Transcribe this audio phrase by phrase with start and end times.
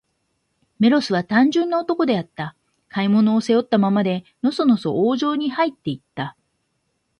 [0.79, 2.55] メロスは、単純な男であった。
[2.89, 6.35] 買い物を、背負ったままで、のそのそ王城にはいって行った。